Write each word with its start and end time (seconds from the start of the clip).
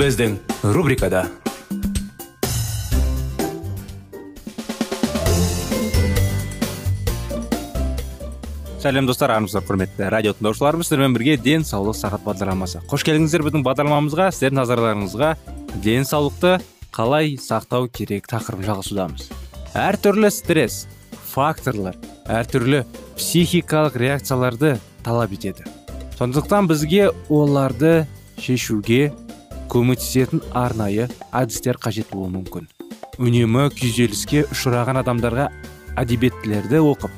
Біздің 0.00 0.38
рубрикада 0.72 1.26
сәлем 8.80 9.04
достар 9.04 9.34
армысыздар 9.34 9.66
құрметті 9.68 10.08
радио 10.08 10.32
тыңдаушыларымыз 10.38 10.88
сіздермен 10.88 11.18
бірге 11.18 11.36
денсаулық 11.44 11.98
сағат 12.00 12.24
бағдарламасы. 12.24 12.80
Қош 12.88 13.04
келдіңіздер 13.10 13.44
біздің 13.44 13.66
бағдарламамызға 13.68 14.30
сіздердің 14.32 14.62
назарларыңызға. 14.62 15.30
Денсаулықты 15.84 16.56
қалай 16.96 17.36
сақтау 17.36 17.92
керек 17.92 18.32
тақырыбын 18.32 18.70
жалғасудамыз 18.72 19.28
әртүрлі 19.76 20.32
стресс 20.32 20.86
факторлар 21.34 22.00
әртүрлі 22.24 22.86
психикалық 23.20 24.00
реакцияларды 24.00 24.78
талап 25.04 25.36
етеді. 25.36 25.68
Сондықтан 26.16 26.72
бізге 26.72 27.10
оларды 27.28 28.06
шешуге 28.40 29.10
көмектесетін 29.70 30.42
арнайы 30.56 31.08
әдістер 31.30 31.78
қажет 31.80 32.10
болуы 32.12 32.32
мүмкін. 32.34 32.68
Үнемі 33.20 33.68
күйзеліске 33.76 34.44
ұшыраған 34.50 35.00
адамдарға 35.04 35.48
әдебиеттілерді 36.00 36.80
оқып 36.90 37.14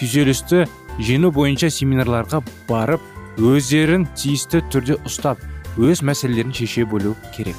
күйзелісті 0.00 0.64
жеңу 1.04 1.32
бойынша 1.34 1.70
семинарларға 1.74 2.42
барып 2.68 3.04
өздерін 3.40 4.06
тиісті 4.16 4.62
түрде 4.72 4.96
ұстап 5.08 5.42
өз 5.80 6.02
мәселелерін 6.06 6.54
шеше 6.56 6.86
білу 6.88 7.14
керек. 7.36 7.56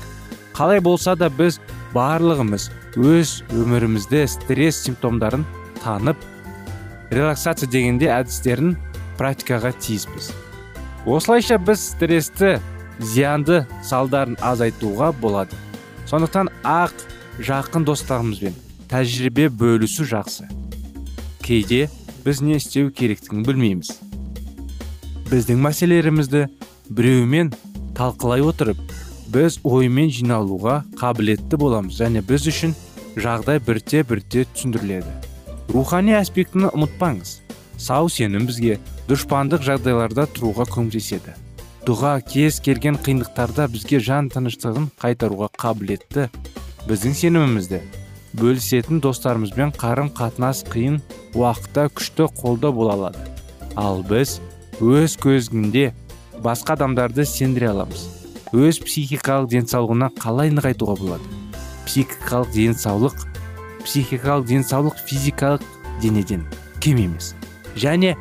Қалай 0.58 0.81
болса 0.84 1.16
да 1.16 1.30
біз 1.30 1.59
барлығымыз 1.95 2.69
өз 2.97 3.42
өмірімізде 3.56 4.25
стресс 4.30 4.84
симптомдарын 4.86 5.45
танып 5.84 6.19
релаксация 7.12 7.69
дегенде 7.69 8.12
әдістерін 8.12 8.75
практикаға 9.19 9.73
тиіспіз. 9.80 10.31
Осылайша 11.06 11.58
біз 11.58 11.81
стрессті 11.94 12.59
зиянды 13.02 13.66
салдарын 13.84 14.38
азайтуға 14.42 15.12
болады. 15.22 15.58
Сондықтан 16.10 16.52
ақ 16.64 16.94
жақын 17.42 17.86
достарымызбен 17.88 18.56
тәжірибе 18.92 19.50
бөлісу 19.50 20.06
жақсы. 20.06 20.48
Кейде 21.42 21.90
біз 22.25 22.42
не 22.46 22.58
істеу 22.59 22.92
керектігін 22.94 23.44
білмейміз. 23.48 23.96
Біздің 25.31 25.62
мәселелерімізді 25.66 26.46
біреумен 26.90 27.53
талқылай 27.98 28.44
отырып 28.46 28.80
біз 29.31 29.59
оймен 29.64 30.12
жиналуға 30.12 30.81
қабілетті 31.00 31.58
боламыз 31.58 31.98
және 32.04 32.22
біз 32.28 32.50
үшін 32.52 32.75
жағдай 33.16 33.62
бірте 33.64 34.04
бірте 34.08 34.46
түсіндіріледі. 34.54 35.14
Рухани 35.72 36.18
аспектіні 36.20 36.70
ұмытпаңыз. 36.75 37.40
Сау 37.81 38.12
сенім 38.12 38.46
бізге 38.46 38.78
дұшпандық 39.08 39.64
жағдайларда 39.66 40.28
тұруға 40.36 40.68
көмектеседі. 40.70 41.34
Дұға 41.81 42.19
кез 42.22 42.59
келген 42.62 42.97
қиындықтарда 43.02 43.66
бізге 43.74 44.00
жан 44.06 44.28
тыныштығын 44.30 44.92
қайтаруға 45.02 45.47
қабілетті. 45.58 46.28
Біздің 46.86 47.16
сенімімізді 47.18 47.80
бөлісетін 48.38 49.02
достарымызбен 49.02 49.74
қарым 49.81 50.12
қатынас 50.14 50.62
қиын 50.69 51.00
уақытта 51.34 51.88
күшті 51.90 52.30
қолда 52.38 52.72
бола 52.72 52.94
алады. 53.00 53.25
Ал 53.75 54.06
біз 54.06 54.38
өз 54.78 55.18
көзінде 55.22 55.90
басқа 56.46 56.78
адамдарды 56.78 57.25
сендіре 57.25 57.72
аламыз. 57.74 58.06
Өз 58.53 58.81
психикалық 58.86 59.50
денсаулығына 59.50 60.12
қалай 60.22 60.53
нығайтуға 60.53 61.00
болады? 61.02 61.38
Психикалық 61.88 62.53
денсаулық 62.53 63.28
психикалық 63.86 64.46
денсаулық 64.53 65.02
физикалық 65.08 65.66
денеден 66.02 66.46
кем 66.80 67.02
емес. 67.02 67.34
Және 67.75 68.16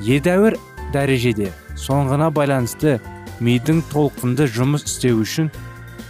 едәуір 0.00 0.56
дәрежеде 0.94 1.52
соңғына 1.82 2.30
байланысты 2.34 2.98
мидың 3.42 3.82
толқынды 3.90 4.46
жұмыс 4.50 4.86
істеу 4.86 5.22
үшін 5.24 5.50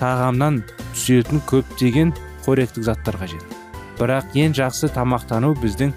тағамнан 0.00 0.60
түсетін 0.92 1.42
көптеген 1.48 2.12
қоректік 2.44 2.84
заттар 2.88 3.16
қажет. 3.20 3.44
Бірақ 3.98 4.34
ең 4.36 4.56
жақсы 4.58 4.90
тамақтану 4.92 5.54
біздің 5.62 5.92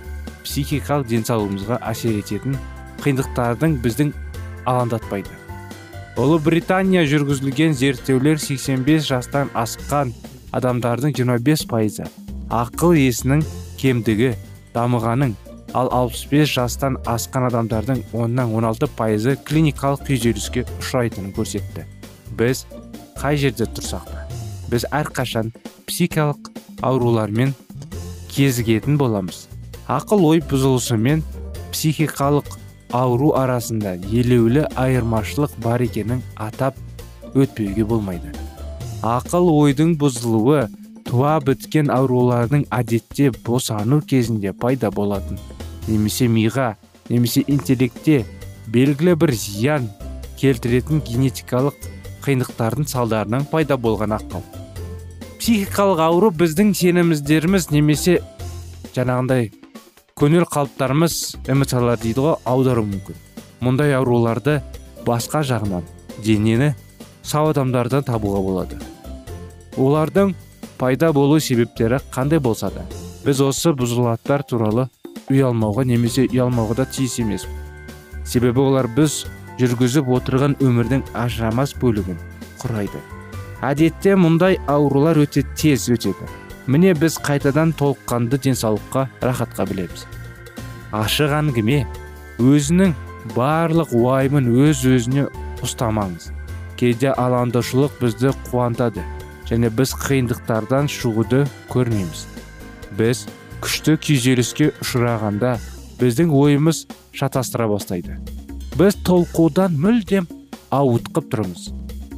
психикалық 0.45 1.09
денсаулығымызға 1.09 1.79
әсер 1.91 2.19
ететін 2.19 2.57
қиындықтардың 3.03 3.79
біздің 3.83 4.13
алаңдатпайды. 4.69 5.33
Ұлыбритания 6.15 7.03
жүргізілген 7.11 7.73
зерттеулер 7.75 8.39
85 8.39 9.09
жастан 9.09 9.49
асқан 9.57 10.13
адамдардың 10.55 11.15
25 11.17 11.65
пайызы 11.67 12.05
ақыл 12.53 12.95
есінің 12.95 13.43
кемдігі 13.81 14.35
дамығанын 14.75 15.35
ал 15.75 15.89
65 15.91 16.53
жастан 16.55 16.95
асқан 17.03 17.49
адамдардың 17.49 18.03
оннан 18.15 18.53
16 18.55 18.87
пайызы 18.95 19.35
клиникалық 19.47 20.05
күйзеліске 20.07 20.63
ұшырайтынын 20.79 21.33
көрсетті. 21.35 21.83
Біз 22.39 22.63
қай 23.19 23.35
жерде 23.41 23.67
тұрсақ 23.67 24.07
та 24.07 24.23
біз 24.71 24.85
әрқашан 24.95 25.51
психикалық 25.89 26.51
аурулармен 26.85 27.51
кезігетін 28.31 28.97
боламыз. 28.99 29.45
Ақыл 29.91 30.23
ой 30.29 30.41
бұзылысы 30.49 30.97
мен 30.97 31.23
психикалық 31.73 32.47
ауру 32.95 33.33
арасында 33.37 33.97
елеулі 34.11 34.65
айырмашылық 34.79 35.57
бар 35.63 35.83
екенін 35.85 36.23
атап 36.35 36.79
өтпеуге 37.35 37.85
болмайды. 37.85 38.31
Ақыл 39.03 39.51
ойдың 39.51 39.97
бұзылуы 40.01 40.65
туа 41.05 41.35
біткен 41.43 41.91
аурулардың 41.93 42.65
әдетте 42.73 43.29
босану 43.45 44.01
кезінде 44.01 44.53
пайда 44.53 44.89
болатын. 44.91 45.37
Немесе 45.88 46.28
миға 46.31 46.73
немесе 47.09 47.44
интеллектте 47.47 48.23
белгілі 48.68 49.16
бір 49.22 49.34
зиян 49.38 49.90
келтіретін 50.40 51.03
генетикалық 51.06 51.90
қиындықтардың 52.25 52.88
салдарынан 52.90 53.46
пайда 53.51 53.78
болған 53.78 54.18
ақау 54.18 54.41
психикалық 55.40 56.00
ауру 56.01 56.31
біздің 56.34 56.72
сеніміздеріміз 56.73 57.69
немесе 57.69 58.16
жаңағындай 58.96 59.51
көңіл 60.18 60.47
қалыптарымыз 60.47 61.16
эмоциялар 61.51 62.00
дейді 62.00 62.23
ғой 62.23 62.35
аудару 62.47 62.85
мүмкін. 62.88 63.17
Мұндай 63.62 63.91
ауруларды 63.97 64.61
басқа 65.05 65.41
жағынан 65.46 65.84
денені 66.23 66.72
сау 67.22 67.52
адамдардан 67.52 68.08
табуға 68.08 68.40
болады. 68.41 68.79
Олардың 69.78 70.31
пайда 70.79 71.11
болу 71.14 71.40
себептері 71.40 71.99
қандай 72.16 72.40
болса 72.40 72.72
да 72.72 72.88
біз 73.26 73.41
осы 73.43 73.76
бұзылаттар 73.76 74.46
туралы 74.47 74.88
ұялмауға 75.32 75.85
немесе 75.90 76.28
ұялмауға 76.29 76.82
да 76.82 76.85
тиіс 76.85 77.20
емес. 77.23 77.47
Себебі 78.26 78.64
олар 78.66 78.88
біз 78.88 79.23
жүргізіп 79.59 80.09
отырған 80.17 80.58
өмірдің 80.64 81.06
ажырамас 81.16 81.76
бөлігін 81.82 82.17
құрайды. 82.62 83.02
Әдетте 83.66 84.16
мұндай 84.20 84.59
аурулар 84.67 85.17
өте 85.23 85.46
тез 85.58 85.88
өтеді. 85.90 86.28
Міне 86.67 86.94
біз 86.97 87.17
қайтадан 87.22 87.73
толыққанды 87.78 88.40
денсаулыққа 88.41 89.06
рахатқа 89.22 89.66
білеміз. 89.70 90.06
Ашық 90.91 91.34
әңгіме. 91.40 91.85
Өзінің 92.41 92.94
барлық 93.35 93.94
уайымын 93.96 94.50
өз 94.66 94.84
өзіне 94.90 95.28
ұстамаңыз. 95.66 96.32
Кейде 96.76 97.14
алаңдаушылық 97.14 98.00
бізді 98.02 98.34
қуантады 98.50 99.06
және 99.47 99.70
біз 99.72 99.94
қиындықтардан 100.03 100.90
шығуды 100.91 101.46
көрмейміз. 101.72 102.26
Біз 102.97 103.26
күшті 103.66 103.96
күйзеліске 103.97 104.67
ұшырағанда 104.84 105.56
біздің 105.97 106.29
ойымыз 106.38 106.84
шатастыра 107.17 107.66
бастайды. 107.66 108.20
Біз 108.78 108.94
толқудан 109.08 109.73
мүлдем 109.82 110.28
ауытқып 110.76 111.32
тұрмыз. 111.34 111.72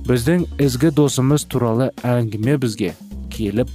Біздің 0.10 0.44
ізгі 0.66 0.92
досымыз 0.98 1.46
туралы 1.48 1.88
әңгіме 2.04 2.58
бізге 2.60 2.92
келіп 3.32 3.72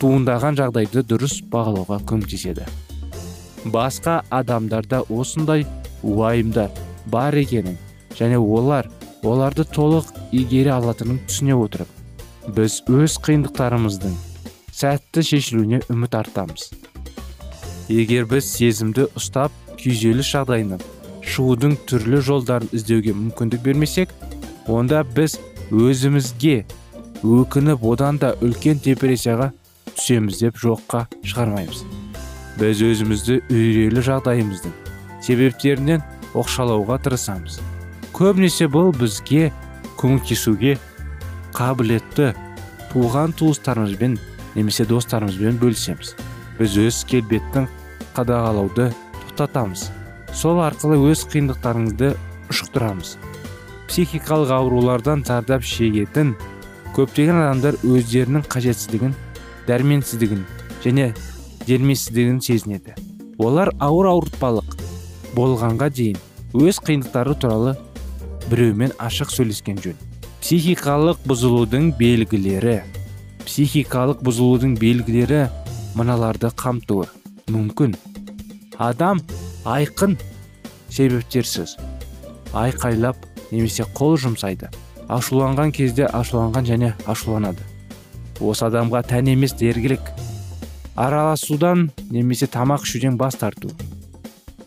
туындаған 0.00 0.56
жағдайды 0.62 1.04
дұрыс 1.04 1.42
бағалауға 1.52 2.00
көмектеседі. 2.08 2.64
Басқа 3.68 4.22
адамдарда 4.32 5.04
осындай 5.12 5.68
уайымдар 6.00 6.72
бар 7.12 7.36
екенін 7.36 7.76
және 8.16 8.40
олар 8.40 8.88
оларды 9.22 9.68
толық 9.68 10.08
игере 10.32 10.72
алатынын 10.80 11.20
түсіне 11.28 11.52
отырып 11.66 12.52
біз 12.56 12.80
өз 12.88 13.20
қиындықтарымыздың 13.28 14.20
сәтті 14.72 15.22
шешілуіне 15.28 15.82
үміт 15.92 16.16
артамыз. 16.16 16.70
Егер 17.92 18.26
біз 18.30 18.48
сезімді 18.48 19.08
ұстап 19.18 19.52
күйзеліс 19.76 20.30
жағдайынан 20.32 20.82
шығудың 21.22 21.76
түрлі 21.88 22.20
жолдарын 22.24 22.70
іздеуге 22.72 23.14
мүмкіндік 23.16 23.62
бермесек 23.64 24.12
онда 24.70 25.02
біз 25.04 25.38
өзімізге 25.70 26.62
өкініп 27.22 27.84
одан 27.92 28.18
да 28.22 28.32
үлкен 28.42 28.80
депрессияға 28.82 29.52
түсеміз 29.92 30.40
деп 30.42 30.58
жоққа 30.58 31.04
шығармаймыз. 31.22 31.84
Біз 32.58 32.82
өзімізді 32.88 33.38
үрейлі 33.52 34.02
жағдайымыздың 34.08 34.74
себептерінен 35.22 36.02
оқшалауға 36.34 36.98
тырысамыз. 37.04 37.60
Көбінесе 38.16 38.66
бұл 38.72 38.90
бізге 38.96 39.50
көмектесуге 40.00 40.76
қабілетті 41.54 42.32
туған 42.92 43.34
туыстарымызбен 43.38 44.18
немесе 44.54 44.86
достарымызбен 44.88 45.58
бөлісеміз. 45.60 46.14
Біз 46.58 46.76
өз 46.82 47.02
келбеттің 47.10 47.68
қадағалауды 48.16 48.90
тоқтатамыз. 49.20 49.88
Сол 50.32 50.62
арқылы 50.64 50.98
өз 51.10 51.24
қиындықтарыңызды 51.32 52.14
ұшықтырамыз. 52.52 53.16
Психикалық 53.88 54.52
аурулардан 54.56 55.24
зардап 55.28 55.64
шегетін 55.64 56.34
көптеген 56.96 57.40
адамдар 57.42 57.76
өздерінің 57.84 58.46
қажетсіздігін 58.52 59.14
дәрменсіздігін 59.68 60.44
және 60.84 61.12
дерменсіздігін 61.66 62.40
сезінеді. 62.44 62.96
Олар 63.38 63.72
ауыр 63.80 64.10
ауыртпалық 64.12 64.76
болғанға 65.36 65.88
дейін 65.92 66.18
өз 66.52 66.80
қиындықтары 66.84 67.36
туралы 67.40 67.76
біреумен 68.50 68.92
ашық 69.00 69.32
сөйлескен 69.32 69.78
жөн. 69.80 69.96
Психикалық 70.42 71.20
бұзылудың 71.28 71.92
белгілері. 71.98 72.82
Психикалық 73.46 74.22
бұзылудың 74.24 74.76
белгілері 74.80 75.46
мыналарды 75.98 76.50
қамтуы 76.56 77.08
мүмкін. 77.52 77.96
Адам 78.78 79.20
айқын 79.64 80.16
себептерсіз. 80.90 81.76
Айқайлап 82.52 83.16
немесе 83.50 83.84
қол 83.96 84.16
жұмсайды. 84.20 84.70
Ашуланған 85.12 85.72
кезде 85.74 86.06
ашуланған 86.08 86.68
және 86.68 86.92
ашуланады. 87.06 87.64
Осы 88.40 88.66
адамға 88.68 89.02
тән 89.10 89.32
емес 89.34 89.54
дергілік. 89.58 90.02
Араласудан 90.96 91.90
немесе 92.10 92.46
тамақ 92.46 92.86
ішуден 92.86 93.16
бас 93.20 93.36
тарту. 93.40 93.72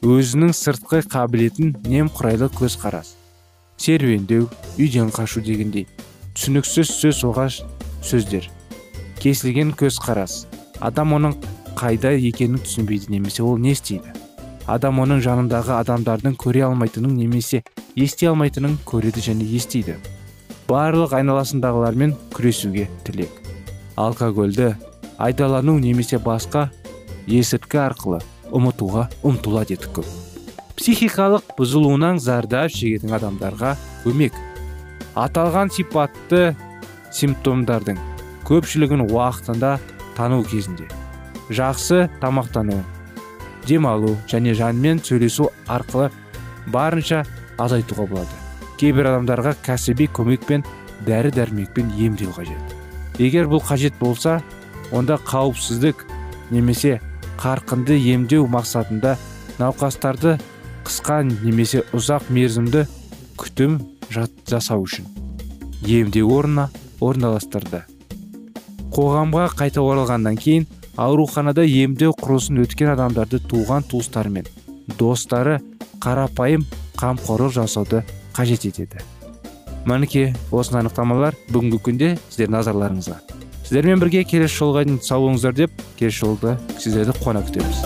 Өзінің 0.06 0.54
сыртқы 0.54 1.02
қабілетін 1.10 1.76
немқұрайлы 1.86 2.52
көзқарас. 2.54 3.16
Серуендеу 3.78 4.50
үйден 4.78 5.10
қашу 5.14 5.42
дегендей. 5.42 5.88
Түсініксіз 6.36 6.92
сөз 6.94 7.24
оғаш 7.26 7.64
сөздер. 8.06 8.50
Кесілген 9.26 9.72
көзқарас 9.74 10.44
адам 10.86 11.16
оның 11.16 11.32
қайда 11.80 12.12
екенін 12.14 12.60
түсінбейді 12.62 13.10
немесе 13.10 13.42
ол 13.42 13.58
не 13.58 13.72
істейді. 13.74 14.12
Адам 14.70 15.00
оның 15.02 15.24
жанындағы 15.26 15.74
адамдардың 15.80 16.36
көре 16.38 16.62
алмайтынын 16.68 17.16
немесе 17.18 17.64
ести 17.98 18.30
алмайтынын 18.30 18.78
көреді 18.86 19.24
және 19.26 19.48
естиді. 19.58 19.98
Барлық 20.70 21.18
айналасындағылармен 21.18 22.14
күресуге 22.38 22.86
тілек. 23.06 23.34
Алкогольді 23.98 24.76
айдалану 25.18 25.80
немесе 25.82 26.22
басқа 26.22 26.68
есірткі 27.26 27.82
арқылы 27.82 28.22
ұмытуға 28.54 29.10
ұмтыла 29.26 29.66
дедік 29.66 30.02
көп. 30.02 30.10
Психикалық 30.78 31.56
бұзылуынан 31.58 32.22
зардап 32.22 32.70
шегетін 32.78 33.18
адамдарға 33.18 33.74
көмек. 34.06 34.38
Аталған 35.18 35.74
сипатты 35.74 36.52
симптомдардың 37.10 37.98
көпшілігін 38.46 39.06
уақытында 39.10 39.78
тану 40.16 40.44
кезінде. 40.44 40.88
Жақсы 41.50 42.08
тамақтану 42.22 42.82
демалу 43.68 44.16
және 44.30 44.54
жанмен 44.58 45.02
сөйлесу 45.04 45.50
арқылы 45.68 46.12
барынша 46.72 47.26
азайтуға 47.58 48.08
болады. 48.10 48.42
Кейбір 48.78 49.12
адамдарға 49.12 49.56
кәсіби 49.66 50.08
көмекпен 50.14 50.66
дәрі 51.06 51.32
дәрмекпен 51.36 51.92
емдеу 51.98 52.34
қажет. 52.36 52.76
Егер 53.18 53.48
бұл 53.48 53.64
қажет 53.64 53.98
болса 54.00 54.42
онда 54.92 55.18
қауіпсіздік 55.18 56.06
немесе 56.52 57.00
қарқынды 57.40 57.98
емдеу 58.14 58.48
мақсатында 58.52 59.16
науқастарды 59.60 60.38
қысқа 60.86 61.24
немесе 61.24 61.86
ұзақ 61.96 62.30
мерзімді 62.30 62.86
күтім 63.40 63.80
жасау 64.12 64.86
үшін 64.86 65.10
емдеу 65.86 66.32
орнына 66.36 66.70
орналастырды. 67.00 67.84
Қоғамға 68.96 69.50
қайта 69.60 69.82
оралғаннан 69.84 70.38
кейін 70.40 70.66
ауруханада 70.96 71.66
емдеу 71.68 72.14
құрылысын 72.16 72.62
өткен 72.64 72.94
адамдарды 72.94 73.42
туған 73.44 73.84
туыстары 73.92 74.30
мен 74.32 74.46
достары 74.96 75.58
қарапайым 76.00 76.64
қамқорлық 76.96 77.52
жасауды 77.58 78.06
қажет 78.38 78.64
етеді. 78.70 79.02
Мінекей 79.84 80.30
осы 80.48 80.78
анықтамалар 80.80 81.36
бүгінгі 81.50 81.80
күнде 81.84 82.14
сіздер 82.30 82.54
назарларыңызға. 82.56 83.18
Сіздермен 83.66 84.00
бірге 84.00 84.24
келесі 84.24 84.62
жолға 84.62 84.86
дейін 84.86 85.02
сау 85.04 85.26
болыңыздар 85.26 85.58
деп 85.58 85.74
келесі 86.00 86.22
жолда 86.22 86.54
сіздерді 86.80 87.18
қуана 87.20 87.42
күтеміз. 87.50 87.82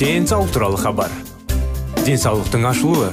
Денсаулық 0.00 0.56
туралы 0.56 0.80
хабар. 0.80 1.12
Денсаулықтың 2.06 2.66
ашылуы. 2.72 3.12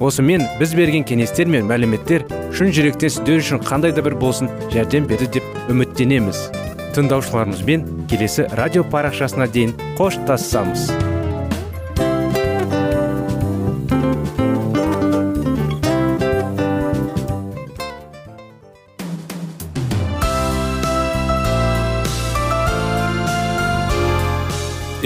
Осымен 0.00 0.44
біз 0.60 0.74
берген 0.76 1.04
кеңестер 1.08 1.48
мен 1.50 1.66
мәліметтер 1.70 2.26
шын 2.56 2.72
жүректен 2.74 3.12
сіздер 3.12 3.40
үшін 3.42 3.62
қандай 3.64 3.94
да 3.96 4.04
бір 4.04 4.18
болсын 4.20 4.50
жәрдем 4.74 5.08
берді 5.08 5.30
деп 5.38 5.72
үміттенеміз. 5.72 6.46
Тыңдаушыларымызбен 6.96 8.08
келесі 8.10 8.48
радио 8.56 8.84
парақшасына 8.92 9.48
дейін 9.52 9.76
қоштассамыз 9.98 10.90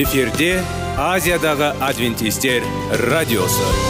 эфирде 0.00 0.54
азиядағы 0.96 1.74
адвентистер 1.84 2.64
радиосы. 3.10 3.89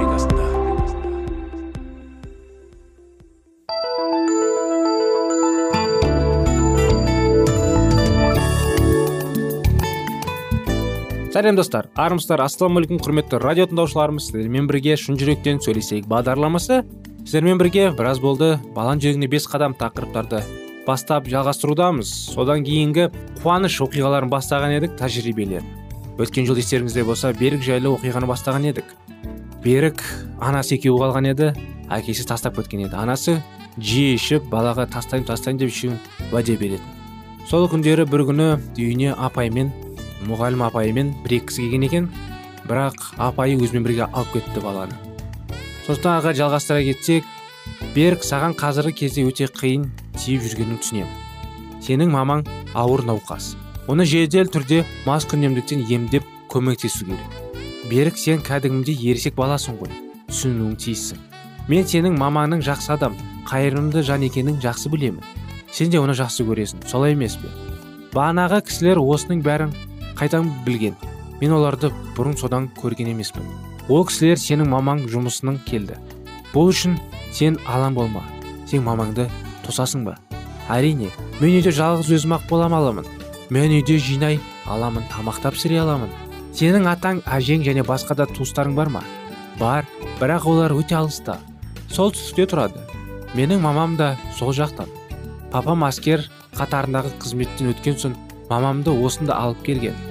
Сәлем 11.41 11.57
достар. 11.57 11.87
Армысыздар 11.97 12.41
ассалаумағалейкум 12.43 12.99
құрметті 13.01 13.39
радио 13.41 13.65
тыңдаушыларымыз. 13.65 14.27
Сіздермен 14.27 14.67
бірге 14.69 14.93
шын 14.99 15.17
жүректен 15.17 15.57
сөйлесейік 15.63 16.05
бағдарламасы. 16.11 16.83
Сіздермен 17.23 17.57
бірге 17.57 17.87
біраз 17.97 18.19
болды 18.21 18.59
балан 18.75 19.01
жүрегіне 19.01 19.25
бес 19.31 19.47
қадам 19.49 19.73
тақырыптарды 19.79 20.43
бастап 20.85 21.25
жалғастырудамыз. 21.31 22.11
Содан 22.35 22.61
кейінгі 22.67 23.07
қуаныш 23.41 23.79
оқиғаларын 23.87 24.29
бастаған 24.29 24.75
едік 24.77 24.93
тәжірибелер. 25.01 25.65
Өткен 26.21 26.45
жыл 26.45 26.61
естеріңізде 26.61 27.07
болса 27.09 27.33
берік 27.33 27.65
жайлы 27.65 27.89
оқиғаны 27.89 28.29
бастаған 28.29 28.69
едік. 28.69 28.93
Берік 29.65 30.03
анасы 30.37 30.77
екеуі 30.77 31.01
қалған 31.01 31.31
еді 31.33 31.53
әкесі 31.89 32.27
тастап 32.29 32.59
кеткен 32.59 32.85
еді. 32.85 32.99
Анасы 33.01 33.39
жиі 33.79 34.13
ішіп 34.19 34.51
балаға 34.51 34.85
тастаймын 34.93 35.25
тастаймын 35.31 35.63
деп 35.63 35.73
ішуін 35.73 35.97
уәде 36.29 36.59
беретін. 36.61 36.99
Сол 37.49 37.65
күндері 37.71 38.05
бір 38.05 38.27
күні 38.29 38.51
үйіне 38.77 39.15
апаймен 39.17 39.71
мұғалім 40.29 40.65
апайымен 40.67 41.13
бір 41.23 41.37
екі 41.39 41.47
кісі 41.49 41.65
келген 41.65 41.85
екен. 41.87 42.09
Бірақ 42.67 42.99
апайы 43.17 43.57
өзімен 43.57 43.85
бірге 43.87 44.07
алып 44.07 44.35
кетті 44.35 44.61
баланы. 44.63 44.95
Сосын 45.87 46.11
аға 46.13 46.35
жалғастыра 46.37 46.83
кетсек 46.85 47.25
берік 47.95 48.23
саған 48.25 48.53
қазіргі 48.59 48.93
кезде 49.01 49.25
өте 49.25 49.47
қиын 49.49 49.89
тиіп 50.15 50.45
жүргенін 50.45 50.77
түсінемін. 50.83 51.17
Сенің 51.81 52.13
мамаң 52.13 52.45
ауыр 52.77 53.01
науқас. 53.07 53.55
Оны 53.89 54.05
жедел 54.05 54.51
түрде 54.53 54.83
маскүнемдіктен 55.07 55.81
емдеп 55.89 56.27
көмектесу 56.53 57.07
керек. 57.09 57.41
Берік 57.89 58.17
сен 58.21 58.43
кәдімгідей 58.45 59.09
ересек 59.09 59.35
баласың 59.35 59.81
ғой. 59.81 59.91
Түсінуің 60.29 60.77
тиіссің. 60.79 61.17
Мен 61.67 61.87
сенің 61.89 62.15
мамаңның 62.21 62.61
жақсы 62.65 62.93
адам 62.93 63.17
қайырымды 63.49 64.05
жан 64.05 64.23
екенін 64.27 64.61
жақсы 64.61 64.93
білемін. 64.93 65.25
Сен 65.71 65.89
де 65.89 65.99
оны 65.99 66.13
жақсы 66.15 66.45
көресің. 66.45 66.85
Солай 66.87 67.17
емес 67.17 67.39
пе? 67.41 67.49
Бағанағы 68.13 68.61
кісілер 68.67 69.01
осының 69.01 69.41
бәрін 69.43 69.73
қайдан 70.21 70.51
білген? 70.65 70.93
Мен 71.41 71.55
оларды 71.57 71.89
бұрын 72.13 72.35
содан 72.37 72.67
көрген 72.77 73.07
емеспін. 73.09 73.47
Ол 73.89 74.03
кісілер 74.05 74.37
сенің 74.37 74.67
мамаң 74.69 75.07
жұмысының 75.09 75.55
келді. 75.65 75.95
Бұл 76.53 76.69
үшін 76.69 76.99
сен 77.33 77.57
алаң 77.65 77.97
болма. 77.97 78.21
Сен 78.69 78.83
мамаңды 78.85 79.25
тосасың 79.65 80.03
ба? 80.05 80.19
Әрине 80.69 81.09
мен 81.39 81.55
үйде 81.57 81.73
жалғыз 81.73 82.11
өзім 82.13 82.35
ақ 82.37 82.45
бола 82.51 82.67
аламын 82.69 83.09
мен 83.49 83.73
үйде 83.73 83.97
жинай 83.97 84.37
аламын 84.69 85.09
тамақ 85.09 85.41
тапсыра 85.41 85.81
аламын. 85.81 86.13
Сенің 86.53 86.85
атаң 86.91 87.23
әжең 87.25 87.65
және 87.65 87.81
басқа 87.87 88.19
да 88.21 88.29
туыстарың 88.29 88.77
бар 88.77 88.93
ма? 88.93 89.01
Бар 89.57 89.89
бірақ 90.21 90.45
олар 90.45 90.77
өте 90.77 90.99
алыста. 90.99 91.39
Солтүстікте 91.89 92.45
тұрады. 92.53 92.85
Менің 93.33 93.65
мамам 93.65 93.97
да 93.97 94.13
сол 94.37 94.53
жақтан 94.53 94.91
папам 95.51 95.83
аскер 95.89 96.29
қатарындағы 96.53 97.15
қызметтен 97.17 97.73
өткен 97.73 97.97
соң 97.97 98.15
мамамды 98.51 98.93
осында 98.93 99.41
алып 99.41 99.65
келген. 99.65 100.10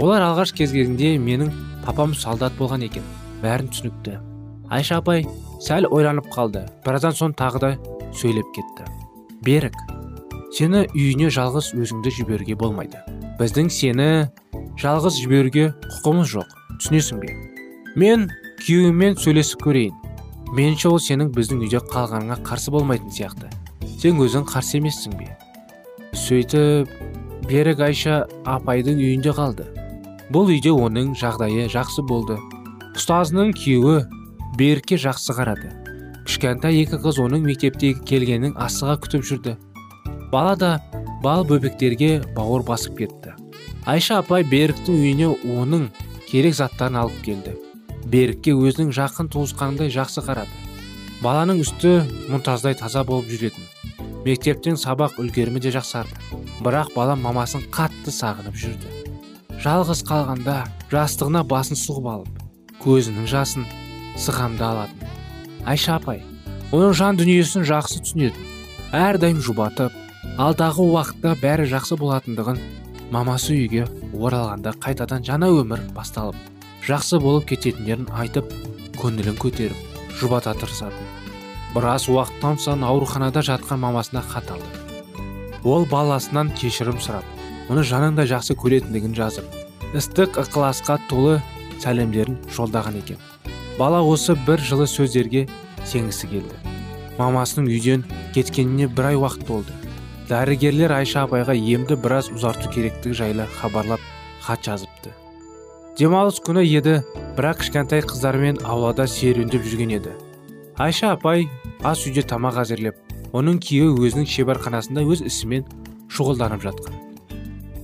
Олар 0.00 0.24
алғаш 0.24 0.54
кезгенде 0.56 1.14
менің 1.20 1.50
папам 1.84 2.14
солдат 2.16 2.54
болған 2.56 2.86
екен 2.86 3.04
бәрін 3.42 3.68
түсінікті. 3.68 4.16
Айша 4.72 5.00
апай 5.00 5.26
сәл 5.60 5.88
ойланып 5.92 6.30
қалды 6.32 6.64
біраздан 6.86 7.16
соң 7.16 7.34
тағы 7.36 7.60
да 7.60 7.70
сөйлеп 8.16 8.48
кетті. 8.56 8.86
Берік 9.44 9.76
сені 10.56 10.86
үйіне 10.94 11.28
жалғыз 11.34 11.72
өзіңді 11.76 12.12
жіберуге 12.16 12.56
болмайды. 12.56 13.02
Біздің 13.40 13.68
сені 13.72 14.08
жалғыз 14.80 15.20
жіберуге 15.20 15.70
құқымыз 15.84 16.32
жоқ 16.32 16.54
түсінесің 16.80 17.20
бе? 17.20 17.34
Мен 17.96 18.28
күйеуіммен 18.64 19.18
сөйлесіп 19.20 19.66
көрейін. 19.66 19.96
Меніңше 20.56 20.88
ол 20.90 20.98
сенің 20.98 21.30
біздің 21.36 21.60
үйде 21.66 21.82
қалғаныңа 21.92 22.40
қарсы 22.46 22.72
болмайтын 22.72 23.12
сияқты. 23.14 23.52
Сен 24.00 24.18
өзің 24.20 24.48
қарсы 24.48 24.80
емессің 24.80 25.18
бе? 25.20 25.28
Сөйтіп 26.16 26.90
берік 27.48 27.84
айша 27.84 28.24
апайдың 28.48 28.98
үйінде 28.98 29.36
қалды. 29.36 29.68
Бұл 30.30 30.50
үйде 30.54 30.70
оның 30.70 31.14
жағдайы 31.18 31.66
жақсы 31.72 32.04
болды. 32.06 32.36
Ұстазының 32.94 33.50
күйеуі 33.58 34.04
берікке 34.58 34.98
жақсы 35.00 35.34
қарады. 35.34 35.72
Кішкентай 36.26 36.78
екі 36.84 37.00
қыз 37.02 37.18
оның 37.24 37.42
мектептегі 37.48 38.04
келгенін 38.06 38.54
асыға 38.54 39.00
күтіп 39.02 39.26
жүрді. 39.26 39.56
Бала 40.30 40.54
да 40.54 40.70
бал 41.24 41.42
бөбектерге 41.48 42.20
бауыр 42.36 42.62
басып 42.62 43.00
кетті. 43.00 43.34
Айша 43.90 44.20
апай 44.22 44.46
беріктің 44.46 45.00
үйіне 45.00 45.32
оның 45.58 45.88
керек 46.30 46.54
заттарын 46.54 47.00
алып 47.02 47.18
келді. 47.26 47.56
Берікке 48.06 48.54
өзінің 48.54 48.94
жақын 48.94 49.32
туысқанындай 49.34 49.90
жақсы 49.90 50.22
қарады. 50.22 50.54
Баланың 51.24 51.64
үсті 51.64 51.98
мұнтаздай 52.30 52.78
таза 52.78 53.02
болып 53.04 53.26
жүретін. 53.32 53.66
Мектептен 54.22 54.78
сабақ 54.78 55.18
үлгерімі 55.18 55.60
де 55.64 55.74
жақсарды. 55.74 56.14
Бірақ 56.62 56.94
бала 56.94 57.18
мамасын 57.18 57.66
қатты 57.74 58.14
сағынып 58.14 58.56
жүрді. 58.56 58.99
Жалғыз 59.60 60.00
қалғанда 60.08 60.54
жастығына 60.88 61.42
басын 61.44 61.76
сұғып 61.76 62.06
алып 62.08 62.44
көзінің 62.80 63.26
жасын 63.28 63.66
сығамда 64.16 64.68
алатын. 64.72 65.08
Айша 65.68 65.98
апай 65.98 66.22
оның 66.72 66.94
жан 66.96 67.18
дүниесін 67.20 67.66
жақсы 67.68 68.00
түсінетін 68.06 68.46
әрдайым 68.96 69.42
жұбатып 69.44 69.98
алдағы 70.40 70.86
уақытта 70.94 71.34
бәрі 71.42 71.66
жақсы 71.74 71.98
болатындығын 72.00 72.60
мамасы 73.12 73.52
үйге 73.58 73.84
оралғанда 74.16 74.72
қайтадан 74.80 75.26
жаңа 75.28 75.50
өмір 75.52 75.82
басталып 75.92 76.38
жақсы 76.86 77.20
болып 77.20 77.50
кететіндерін 77.50 78.08
айтып 78.22 78.54
көңілін 78.96 79.36
көтеріп 79.42 80.16
жұбата 80.22 80.54
тырысатын. 80.56 81.10
Біраз 81.74 82.08
уақыттан 82.08 82.56
соң 82.64 82.86
ауруханада 82.88 83.44
жатқан 83.44 83.84
мамасына 83.84 84.24
хат 84.24 84.48
алды. 84.50 85.20
Ол 85.64 85.84
баласынан 85.84 86.48
кешірім 86.56 86.96
сұрап 87.04 87.39
оны 87.70 87.84
жанында 87.86 88.26
жақсы 88.26 88.56
көретіндігін 88.58 89.14
жазып 89.14 89.60
ыстық 89.94 90.38
ықыласқа 90.42 90.98
толы 91.10 91.40
сәлемдерін 91.82 92.38
жолдаған 92.54 92.98
екен. 93.00 93.18
Бала 93.78 94.02
осы 94.04 94.36
бір 94.46 94.60
жылы 94.62 94.86
сөздерге 94.90 95.46
сенгісі 95.86 96.28
келді. 96.30 96.58
Мамасының 97.18 97.70
үйден 97.70 98.04
кеткеніне 98.34 98.88
бір 98.90 99.12
ай 99.12 99.18
уақыт 99.20 99.46
болды. 99.48 99.74
Дәрігерлер 100.28 100.94
айша 100.94 101.24
апайға 101.26 101.56
емді 101.58 101.98
біраз 101.98 102.30
ұзарту 102.30 102.70
керектігі 102.74 103.18
жайлы 103.18 103.48
хабарлап 103.58 104.02
хат 104.44 104.62
жазыпты. 104.66 105.14
Демалыс 105.98 106.38
күні 106.46 106.62
еді 106.64 107.00
бірақ 107.36 107.64
кішкентай 107.64 108.04
қыздармен 108.06 108.62
аулада 108.62 109.08
серуендеп 109.10 109.66
жүрген 109.66 109.96
еді. 109.98 110.14
Айша 110.78 111.12
апай 111.16 111.48
ас 111.82 112.06
үйде 112.06 112.22
тамақ 112.22 112.62
әзірлеп 112.62 112.96
оның 113.36 113.60
күйеуі 113.66 114.08
өзінің 114.08 114.30
шеберханасында 114.30 115.04
өз 115.04 115.26
ісімен 115.26 115.66
шұғылданып 116.14 116.68
жатқан. 116.70 117.09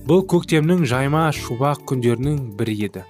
Бұл 0.07 0.21
көктемнің 0.31 0.85
жайма 0.87 1.25
шубақ 1.35 1.81
күндерінің 1.89 2.37
бірі 2.55 2.75
еді. 2.87 3.01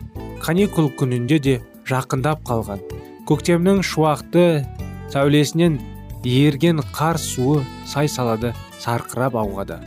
Каникул 0.41 0.87
күнінде 0.97 1.37
де 1.37 1.53
жақындап 1.85 2.41
қалған. 2.47 2.79
Көктемнің 3.29 3.83
шуақты 3.85 4.63
сәулесінен 5.13 5.75
ерген 6.25 6.81
қар 6.95 7.19
суы 7.21 7.61
сай 7.85 8.09
салады 8.09 8.55
сарқырап 8.81 9.37
ауғада 9.37 9.77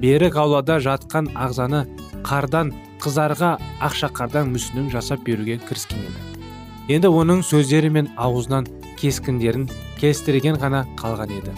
берік 0.00 0.38
аулада 0.40 0.78
жатқан 0.80 1.28
ағзаны 1.36 1.82
қардан 2.24 2.70
қыздарға 3.02 3.50
ақшақардан 3.84 4.48
мүсінін 4.54 4.88
жасап 4.94 5.24
беруге 5.26 5.58
кіріскен 5.68 6.00
еді. 6.00 6.22
Енді 6.94 7.10
оның 7.12 7.42
сөздері 7.44 7.90
мен 7.92 8.08
аузынан 8.16 8.66
кескіндерін 8.96 9.68
кестірген 10.00 10.56
ғана 10.62 10.86
қалған 10.96 11.34
еді. 11.42 11.52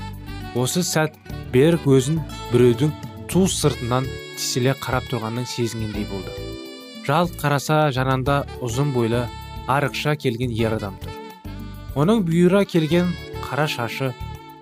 Осы 0.58 0.82
сәт 0.82 1.14
берік 1.54 1.86
өзін 1.86 2.18
біреудің 2.50 2.90
ту 3.30 3.46
сыртынан 3.46 4.08
тесіле 4.40 4.72
қарап 4.80 5.04
тұрғанын 5.10 5.44
сезінгендей 5.44 6.06
болды. 6.08 6.32
Жалт 7.04 7.34
қараса 7.40 7.90
жанында 7.92 8.46
ұзын 8.64 8.94
бойлы 8.94 9.26
арықша 9.68 10.14
келген 10.16 10.54
ер 10.56 10.78
адам 10.78 10.96
тұр. 11.02 11.12
Оның 12.00 12.22
бұйыра 12.24 12.64
келген 12.64 13.10
қара 13.44 13.66
шашы 13.68 14.14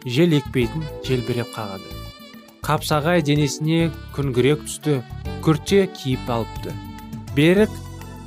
жел 0.05 0.35
екпейтін 0.35 0.83
желбіреп 1.07 1.53
қағады. 1.55 1.95
Қапсағай 2.67 3.23
денесіне 3.23 3.93
күнгірек 4.17 4.67
түсті 4.67 4.99
күрте 5.47 5.85
киіп 5.95 6.27
алыпты. 6.27 6.75
Берік 7.39 7.71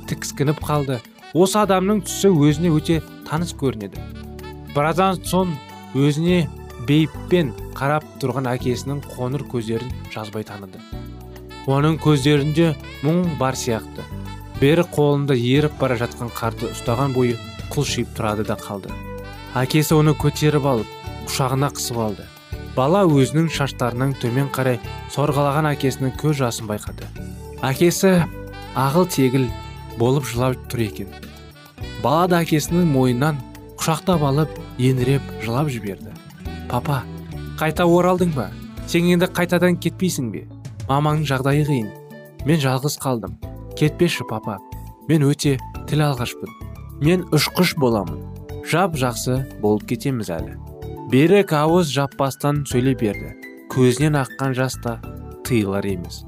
тікскініп 0.08 0.64
қалды. 0.64 1.02
Осы 1.34 1.60
адамның 1.60 2.00
түсі 2.08 2.32
өзіне 2.32 2.72
өте 2.72 3.02
таныс 3.28 3.52
көрінеді. 3.60 4.00
Біраздан 4.72 5.20
соң 5.28 5.52
өзіне 5.92 6.46
бейіппен 6.88 7.52
қарап 7.76 8.08
тұрған 8.24 8.48
әкесінің 8.56 9.04
қоңыр 9.12 9.44
көздерін 9.52 9.92
жазбай 10.12 10.48
таныды. 10.48 10.80
Оның 11.70 11.98
көздерінде 12.02 12.72
мұң 13.04 13.36
бар 13.38 13.54
сияқты. 13.58 14.04
Бері 14.60 14.84
қолында 14.94 15.34
еріп 15.38 15.78
бара 15.80 15.96
жатқан 16.00 16.30
қарды 16.34 16.70
ұстаған 16.70 17.14
бойы 17.14 17.38
құлшиып 17.72 18.12
тұрады 18.16 18.46
да 18.46 18.56
қалды. 18.58 18.90
Әкесі 19.58 19.96
оны 19.98 20.14
көтеріп 20.18 20.66
алып 20.66 20.92
құшағына 21.28 21.72
қысып 21.76 21.98
алды. 22.02 22.26
Бала 22.76 23.02
өзінің 23.04 23.50
шаштарының 23.52 24.14
төмен 24.22 24.48
қарай 24.54 24.78
сорғалаған 25.12 25.68
әкесінің 25.74 26.14
көз 26.20 26.38
жасын 26.40 26.70
байқады. 26.70 27.08
Әкесі 27.62 28.22
ағыл 28.78 29.06
тегіл 29.12 29.46
болып 29.98 30.24
жылап 30.30 30.56
тұр 30.72 30.86
екен. 30.86 31.12
Бала 32.02 32.26
да 32.30 32.40
әкесінің 32.42 32.88
мойнынан 32.94 33.38
құшақтап 33.76 34.24
алып 34.24 34.56
еңіреп 34.78 35.22
жылап 35.44 35.68
жіберді. 35.74 36.14
Папа 36.70 37.02
қайта 37.60 37.84
оралдың 37.84 38.32
ба? 38.34 38.48
Сен 38.86 39.10
енді 39.12 39.28
қайтадан 39.28 39.76
кетпейсің 39.76 40.32
бе? 40.32 40.46
Мамаңның 40.88 41.26
жағдайы 41.28 41.64
қиын. 41.68 41.88
Мен 42.46 42.60
жалғыз 42.62 42.98
қалдым. 43.02 43.36
Кетпеші 43.78 44.26
папа. 44.28 44.58
Мен 45.08 45.24
өте 45.26 45.58
тіл 45.90 46.02
алғашпын. 46.06 46.50
Мен 47.02 47.24
ұшқыш 47.34 47.76
боламын. 47.78 48.22
Жап 48.68 48.96
жақсы 48.98 49.40
болып 49.62 49.86
кетеміз 49.90 50.30
әлі. 50.30 50.56
Берік 51.10 51.52
ауыз 51.52 51.90
жаппастан 51.92 52.62
сөйлей 52.68 52.96
берді. 52.98 53.34
Көзінен 53.72 54.16
аққан 54.22 54.54
жас 54.56 54.78
та 54.82 54.98
тыйылар 55.46 55.86
емес. 55.86 56.22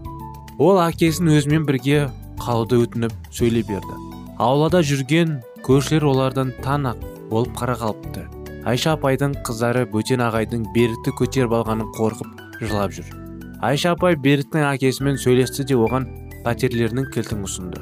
Ол 0.58 0.78
әкесін 0.82 1.32
өзімен 1.34 1.66
бірге 1.66 2.08
қалуды 2.42 2.82
өтініп 2.84 3.14
сөйлей 3.34 3.66
берді. 3.66 3.98
Аулада 4.38 4.82
жүрген 4.82 5.40
көршілер 5.66 6.06
олардан 6.10 6.52
таң 6.62 6.90
ақ 6.92 7.04
болып 7.30 7.56
қара 7.58 7.78
қалыпты. 7.80 8.28
Айша 8.68 8.94
апайдың 8.98 9.38
қыздары 9.46 9.84
бөтен 9.90 10.22
ағайдың 10.24 10.70
берікті 10.74 11.14
көтеріп 11.20 11.58
алғанын 11.60 11.92
қорқып 11.98 12.62
жылап 12.62 12.96
жүр. 12.96 13.23
Айша 13.64 13.94
апай 13.94 14.16
беріктің 14.20 14.66
әкесімен 14.68 15.16
сөйлесті 15.20 15.64
де 15.70 15.76
оған 15.78 16.06
пәтерлерінің 16.44 17.06
кілтін 17.14 17.44
ұсынды. 17.46 17.80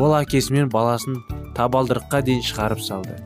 Ол 0.00 0.14
әкесімен 0.18 0.70
баласын 0.72 1.20
табалдырыққа 1.54 2.22
дейін 2.26 2.42
шығарып 2.46 2.82
салды. 2.82 3.18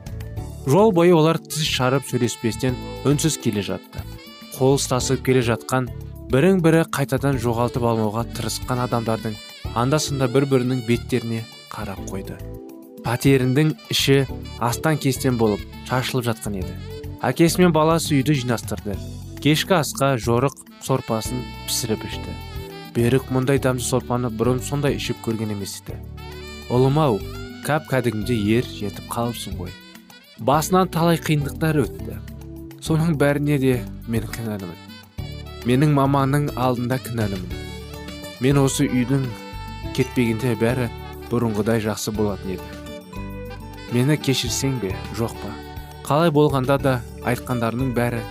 Жол 0.68 0.92
бойы 0.96 1.14
олар 1.16 1.38
тіс 1.38 1.64
шарып 1.68 2.04
сөйлеспестен 2.08 2.76
үнсіз 3.08 3.38
келе 3.40 3.64
жатты. 3.64 4.04
Қол 4.58 4.76
ұстасып 4.78 5.24
келе 5.24 5.42
жатқан 5.44 5.88
бірін 6.32 6.60
бірі 6.64 6.84
қайтадан 6.92 7.40
жоғалтып 7.40 7.84
алмауға 7.88 8.26
тырысқан 8.36 8.84
адамдардың 8.84 9.36
анда 9.74 10.00
санда 10.00 10.28
бір 10.28 10.48
бірінің 10.52 10.84
беттеріне 10.88 11.42
қарап 11.72 12.04
қойды. 12.10 12.36
Пәтерінің 13.04 13.74
іші 13.92 14.22
астан 14.60 15.00
кестен 15.00 15.36
болып 15.40 15.60
шашылып 15.88 16.28
жатқан 16.30 16.60
еді. 16.60 16.76
Әкесі 17.24 17.64
мен 17.64 17.72
баласы 17.72 18.16
үйді 18.16 18.36
жинастырды. 18.40 18.96
Кешкі 19.44 19.76
асқа 19.80 20.14
жорық 20.16 20.56
сорпасын 20.84 21.40
пісіріп 21.66 22.04
ішті. 22.08 22.34
Берік 22.94 23.30
мұндай 23.32 23.58
дәмді 23.58 23.82
сорпаны 23.82 24.30
бұрын 24.30 24.60
сондай 24.62 24.98
ішіп 24.98 25.22
көрген 25.24 25.54
емес 25.56 25.80
еді. 25.80 25.96
Ұлым 26.72 27.00
ау 27.00 27.18
кәп 27.64 27.88
кәдімгідей 27.90 28.58
ер 28.58 28.68
жетіп 28.68 29.08
қалыпсың 29.12 29.56
ғой. 29.58 29.72
Басынан 30.38 30.90
талай 30.92 31.18
қиындықтар 31.18 31.80
өтті. 31.84 32.18
Соның 32.84 33.16
бәріне 33.20 33.58
де 33.62 33.74
мен 34.06 34.28
кінәлімін. 34.28 34.76
Менің 35.64 35.96
маманың 35.96 36.50
алдында 36.60 37.00
кінәлімін. 37.00 37.58
Мен 38.44 38.60
осы 38.60 38.84
үйдің 38.84 39.24
кетпегенде 39.96 40.52
бәрі 40.60 40.90
бұрынғыдай 41.30 41.80
жақсы 41.88 42.12
болатын 42.12 42.58
еді. 42.58 42.70
Мені 43.96 44.18
кешірсең 44.20 44.80
бе 44.84 44.92
жоқ 45.16 45.32
па? 45.40 45.52
Қалай 46.04 46.34
болғанда 46.34 46.78
да 46.78 46.96
айтқандарының 47.24 47.94
бәрі 47.96 48.24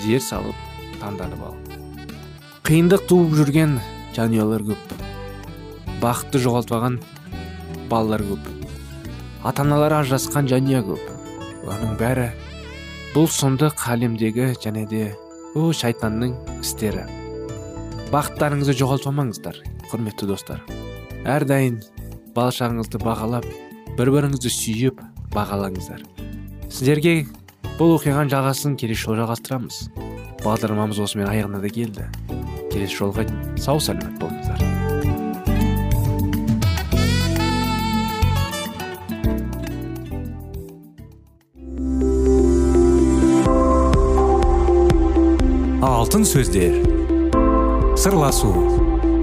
зер 0.00 0.24
салып 0.24 0.68
таңданып 1.02 1.42
ал 1.50 1.67
қиындық 2.68 3.06
туып 3.08 3.30
жүрген 3.32 3.78
жанұялар 4.12 4.60
көп. 4.68 4.90
Бақытты 6.02 6.36
жоғалтпаған 6.44 6.98
балалар 7.88 8.20
көп. 8.28 8.50
Ата 9.40 9.64
аналары 9.64 10.02
ажырасқан 10.02 10.50
жанұя 10.50 10.82
көп. 10.84 11.06
Оның 11.64 11.94
бәрі 11.96 12.26
бұл 13.14 13.24
сұмдық 13.32 13.86
әлемдегі 13.94 14.50
және 14.60 14.82
де 14.90 15.06
о 15.56 15.70
шайтанның 15.72 16.34
істері. 16.58 17.06
Бақыттарыңызды 18.12 18.76
жоғалтпамаңыздар 18.82 19.62
құрметті 19.88 20.28
достар. 20.28 20.60
Әрдайым 21.24 21.80
бала 22.36 22.52
шағыңызды 22.52 23.00
бағалап 23.00 23.48
бір 23.96 24.12
біріңізді 24.12 24.52
сүйіп 24.58 25.00
бағалаңыздар. 25.32 26.04
Сіздерге 26.68 27.22
бұл 27.80 27.96
оқиғаның 27.96 28.34
жалғасын 28.36 28.76
келесі 28.76 29.06
жолы 29.06 29.22
жалғастырамыз 29.22 29.86
бағдарламамыз 30.44 31.00
осымен 31.08 31.32
аяғына 31.32 31.64
да 31.64 31.72
келді. 31.72 32.04
Келесі 32.72 33.00
жолға 33.02 33.24
сау 33.60 33.80
сәлемет 33.80 34.18
болыңыздар. 34.20 34.78
Алтын 45.82 46.24
сөздер. 46.24 46.78
Сырласу. 47.98 48.52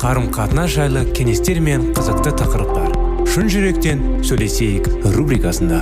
Қарым 0.01 0.27
қатынас 0.35 0.75
жайлы 0.75 1.05
кеңестер 1.17 1.61
мен 1.63 1.89
қызықты 1.97 2.35
тақырыптар. 2.37 2.93
Шын 3.31 3.49
жүректен 3.49 4.03
сөйлесейік 4.27 4.91
рубрикасында. 5.15 5.81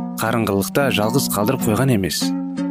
қарыңғылықта 0.21 0.91
жалғыз 0.93 1.31
қалдырып 1.33 1.63
қойған 1.65 1.95
емес. 1.95 2.21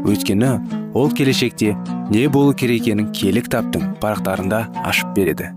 Өйткені 0.07 0.51
ол 0.95 1.11
келешекте 1.11 1.73
не 2.11 2.29
болу 2.31 2.55
керек 2.55 2.85
екенін 2.87 3.11
кітаптың 3.11 3.97
парақтарында 4.03 4.61
ашып 4.87 5.11
береді. 5.17 5.51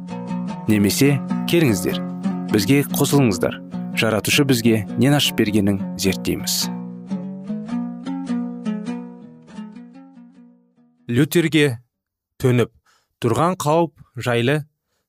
Немесе 0.67 1.19
келіңіздер 1.51 2.01
бізге 2.49 2.81
қосылыңыздар. 2.97 3.59
Жаратушы 3.93 4.43
бізге 4.49 4.87
нен 4.97 5.13
ашып 5.13 5.37
бергенін 5.37 5.77
зерттейміз. 6.01 6.65
Лютерге 11.13 11.77
төніп 12.41 12.73
тұрған 13.21 13.59
қауіп 13.61 13.93
жайлы 14.17 14.63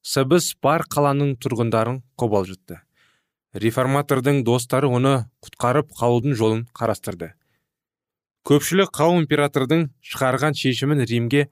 сыбыс 0.04 0.52
бар 0.60 0.84
қаланың 0.84 1.38
тұрғындарын 1.40 2.02
қобалжытты. 2.20 2.82
Реформатордың 3.54 4.42
достары 4.44 4.88
оны 4.90 5.14
құтқарып 5.44 5.92
қалудың 5.98 6.34
жолын 6.38 6.62
қарастырды. 6.74 7.32
Көпшілік 8.44 8.90
қауым 8.92 9.22
императордың 9.24 9.86
шығарған 10.04 10.56
шешімін 10.58 11.04
римге 11.08 11.46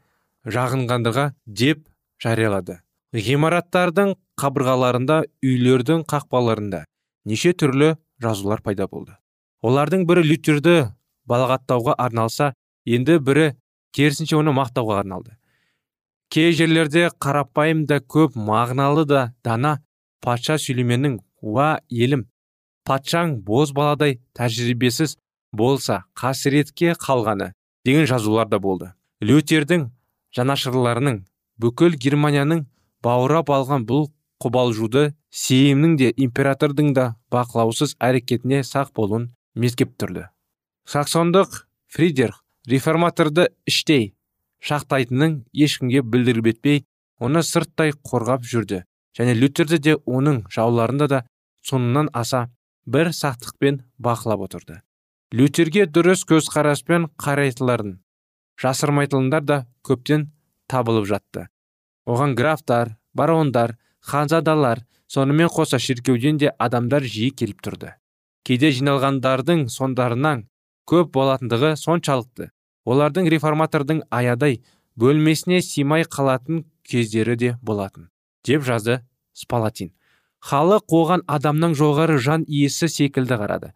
жағынғандыға 0.44 1.30
деп 1.46 1.86
жариялады. 2.20 2.80
Ғимараттардың 3.12 4.16
қабырғаларында 4.40 5.22
үйлердің 5.44 6.04
қақпаларында 6.10 6.84
неше 7.24 7.52
түрлі 7.52 7.94
жазулар 8.20 8.62
пайда 8.64 8.88
болды. 8.88 9.16
Олардың 9.62 10.06
бірі 10.08 10.26
лютерді 10.26 10.76
балағаттауға 11.30 11.94
арналса 11.98 12.52
енді 12.84 13.18
бірі 13.22 13.52
керісінше 13.94 14.36
оны 14.40 14.54
мақтауға 14.56 14.98
арналды. 15.04 15.36
Кей 16.32 16.52
жерлерде 16.56 17.10
қарапайым 17.20 17.84
да 17.86 18.00
көп 18.00 18.34
мағыналы 18.36 19.04
да 19.06 19.26
дана 19.44 19.78
патша 20.24 20.56
сүлейменнің 20.58 21.20
уа 21.42 21.80
елім. 21.90 22.24
Патшаң 22.88 23.36
боз 23.46 23.74
баладай 23.76 24.18
тәжірибесіз 24.38 25.16
болса 25.52 26.02
қасіретке 26.18 26.96
қалғаны 26.98 27.52
деген 27.84 28.06
жазулар 28.06 28.48
да 28.48 28.58
болды. 28.58 28.92
Лютердің 29.22 29.90
жанашырларының 30.34 31.22
бүкіл 31.62 31.98
германияның 32.00 32.66
баурап 33.04 33.52
алған 33.52 33.86
бұл 33.86 34.08
қобалжуды 34.42 35.12
сейімнің 35.30 35.96
де 36.00 36.12
императордың 36.16 36.94
да 36.96 37.08
бақылаусыз 37.30 37.96
әрекетіне 38.00 38.64
сақ 38.66 38.94
болуын 38.96 39.30
мескеп 39.54 39.94
тұрды 40.00 40.32
саксондық 40.84 41.66
фридерх 41.88 42.42
реформаторды 42.66 43.48
іштей 43.66 44.14
шақтайтынын 44.62 45.42
ешкімге 45.54 46.02
білдіріп 46.02 46.48
етпей 46.52 46.82
оны 47.22 47.42
сырттай 47.46 47.92
қорғап 47.94 48.46
жүрді. 48.46 48.82
Және 49.16 49.34
лютерді 49.36 49.78
де 49.78 49.94
оның 50.06 50.42
жауларында 50.50 51.08
да 51.08 51.20
соңынан 51.62 52.10
аса 52.12 52.48
бір 52.86 53.12
сақтықпен 53.16 53.82
бақылап 53.98 54.46
отырды. 54.46 54.80
Лютерге 55.32 55.86
дұрыс 55.86 56.26
көзқараспен 56.28 57.08
қарайтыларын 57.22 57.98
жасырмайтындар 58.60 59.42
да 59.42 59.58
көптен 59.86 60.28
табылып 60.68 61.06
жатты. 61.08 61.46
Оған 62.06 62.34
графтар 62.36 62.96
барондар 63.14 63.76
ханзадалар 64.00 64.82
сонымен 65.08 65.48
қоса 65.48 65.78
шіркеуден 65.78 66.38
де 66.38 66.52
адамдар 66.58 67.02
жиі 67.02 67.30
келіп 67.30 67.62
тұрды. 67.64 67.94
Кейде 68.44 68.72
жиналғандардың 68.74 69.68
сондарынан 69.70 70.46
көп 70.90 71.12
болатындығы 71.14 71.76
соншалықты. 71.78 72.50
Олардың 72.84 73.28
реформатордың 73.30 74.02
аядай 74.10 74.60
бөлмесіне 74.98 75.62
симай 75.62 76.02
қалатын 76.02 76.64
кездері 76.82 77.36
де 77.36 77.56
болатын 77.62 78.08
деп 78.44 78.64
жазды 78.66 79.00
спалатин. 79.32 79.92
Халық 80.42 80.94
оған 80.98 81.22
адамның 81.30 81.76
жоғары 81.78 82.18
жан 82.18 82.44
иесі 82.48 82.88
секілді 82.90 83.38
қарады. 83.38 83.72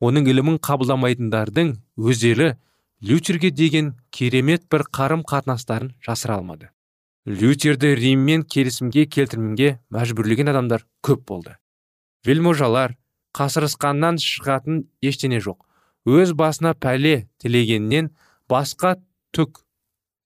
Оның 0.00 0.28
ілімін 0.32 0.58
қабылдамайтындардың 0.64 1.72
өздері 1.96 2.54
лютерге 3.00 3.50
деген 3.50 3.94
керемет 4.12 4.66
бір 4.72 4.84
қарым 4.92 5.24
қатынастарын 5.24 5.94
жасыра 6.04 6.36
алмады. 6.36 6.70
Лютерді 7.26 7.94
риммен 7.96 8.44
келісімге 8.44 9.06
келтірмеге 9.06 9.78
мәжбүрлеген 9.92 10.52
адамдар 10.52 10.84
көп 11.04 11.24
болды. 11.28 11.56
Вельможалар 12.26 12.96
қасырысқаннан 13.36 14.20
шығатын 14.20 14.84
ештене 15.04 15.40
жоқ. 15.40 15.64
Өз 16.08 16.32
басына 16.32 16.74
пәле 16.74 17.28
тілегеннен 17.40 18.10
басқа 18.48 18.96
түк 19.36 19.62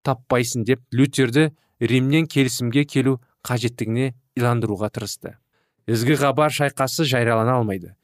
таппайсын 0.06 0.64
деп 0.64 0.82
лютерді 0.92 1.50
римнен 1.80 2.26
келісімге 2.30 2.84
келу 2.84 3.20
қажеттігіне 3.46 4.14
иландыруға 4.38 4.90
тырысты. 4.94 5.36
Ізгі 5.86 6.16
хабар 6.20 6.52
шайқасы 6.52 7.04
жариялана 7.04 7.58
алмайды. 7.58 7.94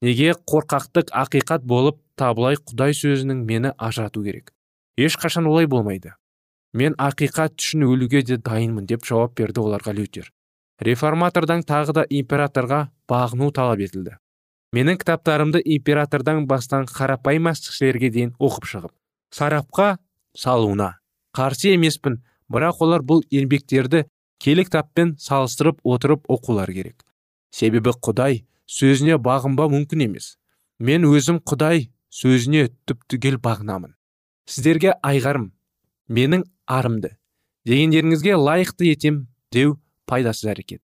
Неге 0.00 0.32
қорқақтық 0.48 1.12
ақиқат 1.12 1.64
болып 1.64 1.98
табылай 2.16 2.56
құдай 2.56 2.94
сөзінің 2.96 3.44
мені 3.48 3.72
ажырату 3.76 4.22
керек? 4.24 4.52
Ешқашан 4.96 5.46
олай 5.46 5.66
болмайды. 5.66 6.14
Мен 6.72 6.94
ақиқат 6.98 7.58
үшін 7.58 7.84
өлуге 7.88 8.22
де 8.22 8.36
дайынмын 8.36 8.86
деп 8.86 9.04
жауап 9.04 9.34
берді 9.36 9.60
оларға 9.64 9.92
лютер. 9.96 10.30
Реформатордан 10.80 11.64
тағы 11.66 11.92
да 11.92 12.06
императорға 12.08 12.88
бағыну 13.08 13.50
талап 13.52 13.80
етілді. 13.80 14.16
Менің 14.72 15.00
кітаптарымды 15.02 15.60
императордан 15.64 16.46
бастан 16.46 16.86
қарапайым 16.86 17.50
мәстікшілерге 17.50 18.10
дейін 18.14 18.34
оқып 18.38 18.68
шығып 18.70 18.94
сарапқа 19.30 19.98
салуына 20.36 20.98
қарсы 21.36 21.74
емеспін. 21.74 22.20
Бірақ 22.50 22.80
олар 22.82 23.04
бұл 23.06 23.20
еңбектерді 23.30 24.08
келі 24.42 24.64
кітаппен 24.66 25.14
салыстырып 25.22 25.78
отырып 25.86 26.24
оқулар 26.26 26.72
керек. 26.74 27.04
Себебі 27.50 27.94
құдай 28.02 28.44
сөзіне 28.70 29.18
бағынба 29.18 29.68
мүмкін 29.72 30.06
емес. 30.06 30.36
Мен 30.78 31.04
өзім 31.04 31.40
құдай 31.44 31.90
сөзіне 32.10 32.70
түп 32.88 33.02
түгел 33.10 33.38
бағынамын. 33.42 33.94
Сіздерге 34.46 34.94
айғарым 35.06 35.50
менің 36.08 36.46
арымды 36.66 37.16
дегендеріңізге 37.68 38.34
лайықты 38.40 38.90
етем 38.90 39.26
деу 39.52 39.76
пайдасыз 40.10 40.50
әрекет. 40.54 40.80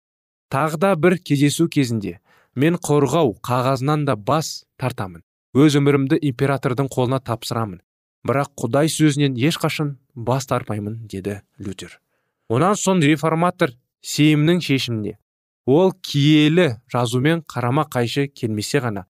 Тағы 0.52 0.78
да 0.82 0.94
бір 0.94 1.18
кездесу 1.18 1.68
кезінде 1.68 2.18
мен 2.54 2.76
қорғау 2.76 3.34
қағазынан 3.42 4.04
да 4.06 4.16
бас 4.16 4.64
тартамын. 4.78 5.22
Өз 5.56 5.78
өмірімді 5.80 6.18
императордың 6.30 6.90
қолына 6.92 7.22
тапсырамын. 7.24 7.80
Бірақ 8.26 8.52
құдай 8.60 8.90
сөзінен 8.92 9.38
ешқашан 9.38 9.96
бас 10.14 10.46
тартпаймын 10.46 11.06
деді 11.08 11.40
лютер. 11.58 12.00
Онан 12.48 12.76
соң 12.76 13.00
реформатор 13.02 13.72
сейімнің 14.02 14.60
шешіміне 14.62 15.16
ол 15.66 15.92
киелі 16.02 16.76
жазумен 16.92 17.42
қарама 17.42 17.84
қайшы 17.90 18.28
келмесе 18.28 18.80
ғана 18.80 19.06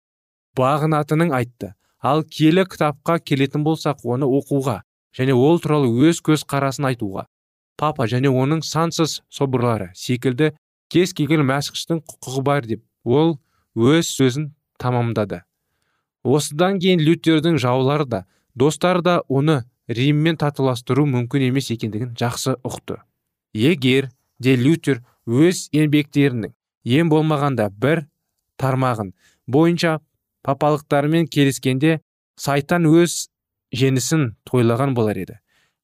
бағынатынын 0.56 1.34
айтты. 1.36 1.74
Ал 2.00 2.24
киелі 2.24 2.65
кітапқа 2.70 3.20
келетін 3.20 3.63
болсақ 3.65 4.06
оны 4.06 4.26
оқуға 4.26 4.82
және 5.18 5.34
ол 5.34 5.60
туралы 5.60 5.89
өз 6.10 6.22
көз 6.24 6.46
қарасын 6.48 6.88
айтуға 6.91 7.26
папа 7.78 8.08
және 8.08 8.30
оның 8.32 8.62
сансыз 8.63 9.22
соборлары 9.30 9.89
секілді 9.96 10.52
кез 10.91 11.13
келген 11.18 11.44
мәсіхтің 11.50 12.02
құқығы 12.08 12.44
бар 12.46 12.68
деп 12.70 12.84
ол 13.04 13.38
өз 13.76 14.12
сөзін 14.15 14.52
тамамдады. 14.80 15.41
Осыдан 16.24 16.80
кейін 16.80 17.04
лютердің 17.04 17.60
жаулары 17.62 18.06
да 18.06 18.22
достары 18.56 19.02
да 19.02 19.18
оны 19.28 19.63
риммен 19.88 20.38
татуластыру 20.38 21.06
мүмкін 21.06 21.50
емес 21.50 21.70
екендігін 21.72 22.15
жақсы 22.18 22.56
ұқты. 22.63 23.02
Егер 23.54 24.10
де 24.39 24.56
лютер 24.56 25.04
өз 25.25 25.67
еңбектерінің 25.73 26.53
ең 26.97 27.09
болмағанда 27.09 27.69
бір 27.81 28.05
тармағын 28.61 29.13
бойынша 29.47 29.99
папалықтармен 30.45 31.27
келіскенде 31.27 31.99
сайтан 32.38 32.85
өз 32.89 33.29
жеңісін 33.75 34.35
тойлаған 34.45 34.93
болар 34.95 35.17
еді. 35.17 35.39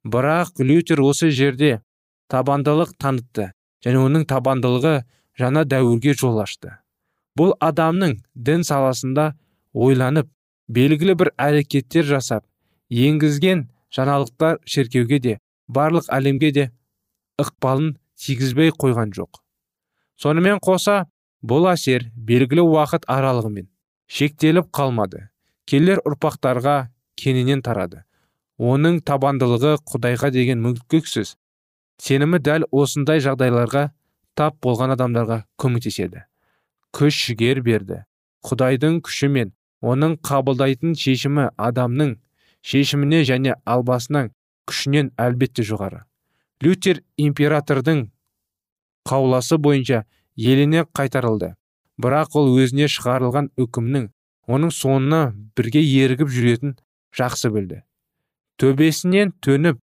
Бірақ 0.05 0.61
лютер 0.61 1.01
осы 1.01 1.31
жерде 1.31 1.81
табандылық 2.29 2.93
танытты 3.01 3.51
және 3.85 4.01
оның 4.01 4.27
табандылығы 4.29 5.01
жаңа 5.37 5.65
дәуірге 5.65 6.13
жол 6.17 6.41
ашты. 6.43 6.77
Бұл 7.37 7.53
адамның 7.59 8.17
дін 8.35 8.63
саласында 8.67 9.33
ойланып 9.73 10.29
белгілі 10.69 11.15
бір 11.17 11.31
әрекеттер 11.37 12.05
жасап 12.05 12.45
енгізген 12.89 13.67
жаңалықтар 13.95 14.59
шіркеуге 14.65 15.19
де 15.19 15.37
барлық 15.67 16.09
әлемге 16.11 16.51
де 16.51 16.65
ықпалын 17.41 17.95
тигізбей 18.21 18.71
қойған 18.71 19.13
жоқ. 19.17 19.41
Сонымен 20.21 20.61
қоса 20.61 21.05
бұл 21.41 21.67
әсер 21.71 22.05
белгілі 22.15 22.61
уақыт 22.61 23.07
аралығымен 23.09 23.67
шектеліп 24.11 24.69
қалмады. 24.75 25.29
Келер 25.65 26.01
ұрпақтарға 26.05 26.91
кеңінен 27.17 27.61
тарады. 27.65 28.03
Оның 28.61 28.99
табандылығы 29.07 29.77
құдайға 29.87 30.29
деген 30.35 30.61
мүмкінсіз 30.61 31.35
сенімі 32.01 32.41
дәл 32.43 32.67
осындай 32.69 33.21
жағдайларға 33.23 33.87
тап 34.37 34.59
болған 34.63 34.93
адамдарға 34.97 35.41
көмектеседі. 35.61 36.25
Күш 36.93 37.17
жігер 37.29 37.61
берді. 37.65 38.03
Құдайдың 38.45 38.99
күші 39.05 39.31
мен 39.31 39.53
оның 39.81 40.17
қабылдайтын 40.27 40.93
шешімі 40.97 41.49
адамның 41.57 42.15
шешіміне 42.61 43.23
және 43.25 43.57
албасының 43.65 44.31
күшінен 44.69 45.13
әлбетте 45.17 45.65
жоғары. 45.65 46.03
Лютер 46.61 47.01
императордың 47.17 48.05
қауласы 49.09 49.57
бойынша 49.57 50.03
еліне 50.37 50.85
қайтарылды. 50.97 51.55
Бірақ 52.01 52.37
ол 52.39 52.51
өзіне 52.61 52.87
шығарылған 52.89 53.51
үкімнің 53.61 54.07
оның 54.51 54.73
соңына 54.73 55.21
бірге 55.57 55.81
ерігіп 55.81 56.29
жүретін 56.29 56.75
жақсы 57.17 57.51
білді. 57.53 57.81
Төбесінен 58.61 59.33
төніп 59.41 59.81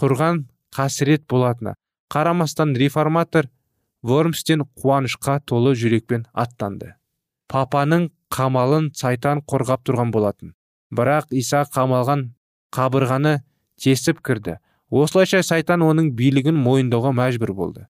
құрған 0.00 0.44
қасірет 0.74 1.26
болатына 1.30 1.76
қарамастан 2.12 2.74
реформатор 2.76 3.48
вормстен 4.02 4.64
қуанышқа 4.80 5.40
толы 5.46 5.74
жүрекпен 5.78 6.26
аттанды. 6.32 6.94
Папаның 7.48 8.10
қамалын 8.32 8.90
сайтан 8.96 9.40
қорғап 9.44 9.84
тұрған 9.86 10.12
болатын. 10.12 10.54
Бірақ 10.94 11.32
иса 11.32 11.64
қамалған 11.68 12.30
қабырғаны 12.74 13.40
тесіп 13.80 14.20
кірді. 14.24 14.58
Осылайша 14.90 15.42
сайтан 15.42 15.82
оның 15.82 16.12
билігін 16.18 16.56
мойындауға 16.60 17.12
мәжбүр 17.16 17.52
болды. 17.54 17.86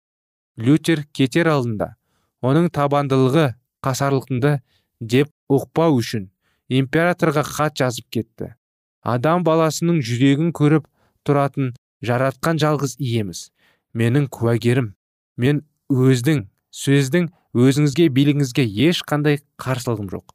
Лютер 0.59 1.05
кетер 1.13 1.49
алдында 1.49 1.95
оның 2.43 2.69
табандылығы 2.75 3.53
қасарлықынды 3.85 4.59
деп 5.01 5.31
ұқпау 5.51 5.99
үшін 5.99 6.29
императорға 6.69 7.45
хат 7.47 7.79
жазып 7.81 8.09
кетті. 8.11 8.55
Адам 9.03 9.43
баласының 9.45 10.01
жүрегін 10.05 10.53
көріп 10.55 10.87
тұратын 11.27 11.73
жаратқан 12.05 12.61
жалғыз 12.63 12.97
иеміз. 12.99 13.51
Менің 13.95 14.29
куәгерім. 14.33 14.93
Мен 15.37 15.65
өздің 15.91 16.47
сөздің 16.73 17.29
өзіңізге 17.53 18.09
билігіңізге 18.15 18.65
ешқандай 18.89 19.41
қарсылығым 19.61 20.09
жоқ. 20.13 20.33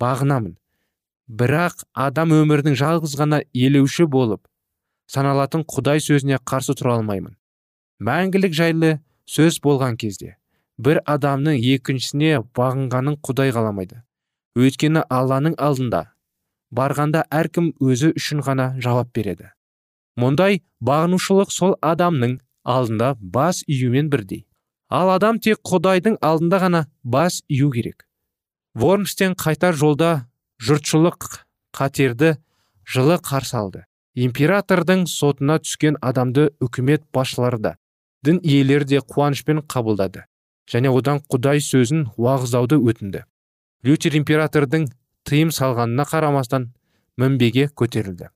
Бағынамын. 0.00 0.56
Бірақ 1.28 1.84
адам 1.94 2.32
өмірдің 2.32 2.76
жалғыз 2.78 3.14
ғана 3.20 3.42
елеуші 3.52 4.06
болып 4.08 4.48
саналатын 5.08 5.64
құдай 5.68 6.02
сөзіне 6.04 6.38
қарсы 6.44 6.76
тұра 6.78 6.98
алмаймын. 6.98 7.34
Мәңгілік 8.04 8.54
жайлы 8.54 8.98
сөз 9.28 9.58
болған 9.64 9.96
кезде 10.00 10.36
бір 10.78 11.00
адамның 11.10 11.58
екіншісіне 11.58 12.44
бағынғанын 12.56 13.18
құдай 13.26 13.50
қаламайды. 13.56 14.02
Өйткені 14.58 15.02
алланың 15.10 15.56
алдында 15.58 16.04
барғанда 16.74 17.24
әркім 17.32 17.72
өзі 17.80 18.12
үшін 18.18 18.42
ғана 18.46 18.68
жауап 18.82 19.10
береді. 19.16 19.50
Мұндай 20.18 20.62
бағынушылық 20.84 21.50
сол 21.54 21.74
адамның 21.82 22.38
алдында 22.64 23.14
бас 23.20 23.62
июмен 23.66 24.10
бірдей. 24.12 24.46
Ал 24.90 25.10
адам 25.12 25.38
тек 25.38 25.60
құдайдың 25.64 26.18
алдында 26.22 26.60
ғана 26.64 26.86
бас 27.02 27.42
ию 27.48 27.70
керек. 27.70 28.06
Вормстен 28.74 29.34
қайтар 29.34 29.76
жолда 29.76 30.28
жұртшылық 30.62 31.44
қатерді 31.76 32.36
жылы 32.84 33.18
қарсы 33.22 33.56
алды. 33.58 33.84
Императордың 34.24 35.06
сотына 35.06 35.58
түскен 35.62 35.98
адамды 36.02 36.48
үкімет 36.64 37.04
басшылары 37.14 37.58
да 37.62 37.74
дін 38.24 38.40
иелері 38.42 38.84
де 38.84 38.98
қуанышпен 38.98 39.62
қабылдады. 39.70 40.24
Және 40.68 40.90
одан 40.92 41.20
құдай 41.32 41.62
сөзін 41.64 42.08
уағыздауды 42.16 42.76
өтінді. 42.76 43.22
Лютер 43.86 44.16
императордың 44.18 44.88
тыйым 45.28 45.52
салғанына 45.54 46.04
қарамастан 46.10 46.72
мінбеге 47.16 47.68
көтерілді. 47.78 48.28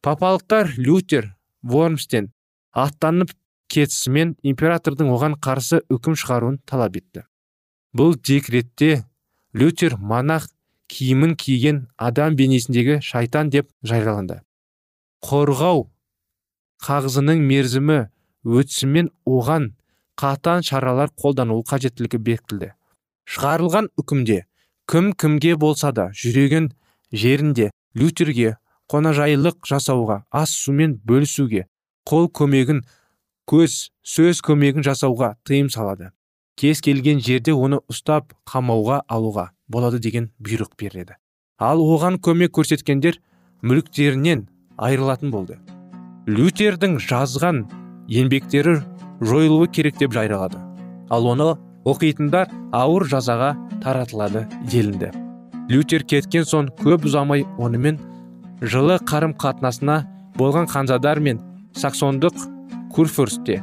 Папалықтар 0.00 0.72
лютер 0.78 1.34
вормстен 1.62 2.30
аттанып 2.72 3.34
кетісімен 3.68 4.36
императордың 4.42 5.10
оған 5.12 5.36
қарсы 5.42 5.82
үкім 5.90 6.16
шығаруын 6.16 6.60
талап 6.64 6.96
етті. 6.96 7.26
Бұл 7.92 8.16
декретте 8.16 9.04
лютер 9.52 9.98
монах 9.98 10.48
киімін 10.88 11.36
киген 11.36 11.88
адам 11.96 12.36
бейнесіндегі 12.38 13.00
шайтан 13.02 13.50
деп 13.50 13.68
жарияланды. 13.82 14.40
Қорғау 15.24 15.84
қағызының 16.84 17.42
мерзімі 17.48 17.98
өтісімен 18.44 19.10
оған 19.28 19.70
қатаң 20.20 20.64
шаралар 20.66 21.12
қолданылу 21.16 21.64
қажеттілігі 21.68 22.20
бекітілді. 22.26 22.72
Шығарылған 23.30 23.90
үкімде 24.00 24.44
кім 24.90 25.12
кімге 25.12 25.56
болса 25.60 25.92
да 25.92 26.08
жүреген 26.16 26.70
жерінде 27.12 27.70
лютерге 27.94 28.56
қонажайлық 28.90 29.60
жасауға 29.68 30.22
ас 30.30 30.56
сумен 30.64 30.98
бөлісуге 31.06 31.66
қол 32.08 32.30
көмегін 32.32 32.82
көз 33.50 33.90
сөз 34.02 34.42
көмегін 34.46 34.84
жасауға 34.86 35.34
тыйым 35.44 35.70
салады. 35.70 36.10
Кез 36.56 36.80
келген 36.84 37.20
жерде 37.24 37.54
оны 37.56 37.80
ұстап 37.88 38.34
қамауға 38.44 39.02
алуға 39.08 39.50
болады 39.68 40.00
деген 40.02 40.30
бұйрық 40.42 40.74
береді 40.76 41.16
ал 41.60 41.80
оған 41.84 42.18
көмек 42.24 42.52
көрсеткендер 42.56 43.18
мүліктерінен 43.62 44.46
айырылатын 44.80 45.30
болды. 45.30 45.60
Лютердің 46.26 46.98
жазған 47.04 47.64
еңбектері 48.08 48.80
жойылуы 49.20 49.68
керек 49.68 50.00
деп 50.00 50.12
жариялады 50.16 50.60
ал 51.10 51.26
оны 51.26 51.50
оқитындар 51.88 52.48
ауыр 52.72 53.06
жазаға 53.10 53.54
таратылады 53.82 54.46
делінді. 54.70 55.10
Лютер 55.70 56.04
кеткен 56.06 56.46
соң 56.46 56.70
көп 56.80 57.06
ұзамай 57.10 57.44
онымен 57.58 57.98
жылы 58.60 58.98
қарым 59.10 59.34
қатынасына 59.38 60.02
болған 60.38 60.68
ханзадар 60.70 61.20
мен 61.20 61.40
саксондық 61.76 62.34
курфюрсте 62.94 63.60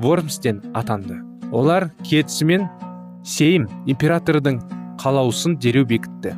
вормстен 0.00 0.62
атанды. 0.74 1.18
Олар 1.52 1.90
кетісімен 2.04 2.68
сейм 3.24 3.68
императордың 3.86 4.60
қалаусын 5.00 5.56
дереу 5.62 5.86
бекітті. 5.88 6.34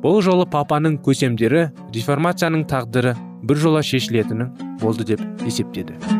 Бұл 0.00 0.20
жолы 0.24 0.46
папаның 0.48 0.98
көсемдері 1.04 1.68
реформацияның 1.94 2.64
тағдыры 2.68 3.14
бір 3.50 3.58
жола 3.58 3.80
шешілетіні 3.82 4.44
болды 4.78 5.04
деп 5.10 5.22
есептеді 5.42 6.19